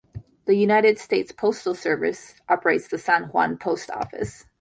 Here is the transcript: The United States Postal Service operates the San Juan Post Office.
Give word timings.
The 0.45 0.55
United 0.55 0.97
States 0.97 1.31
Postal 1.31 1.75
Service 1.75 2.33
operates 2.49 2.87
the 2.87 2.97
San 2.97 3.25
Juan 3.25 3.55
Post 3.55 3.91
Office. 3.91 4.47